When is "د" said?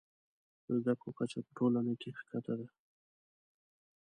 0.65-0.67